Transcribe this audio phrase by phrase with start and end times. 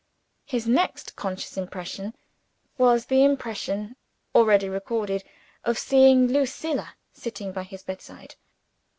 [0.47, 2.15] His next conscious impression
[2.75, 3.95] was the impression,
[4.33, 5.23] already recorded,
[5.63, 8.33] of seeing Lucilla sitting by his bedside.